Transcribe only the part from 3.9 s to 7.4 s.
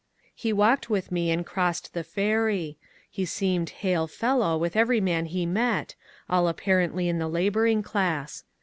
fellow" with every man he met, all apparently in the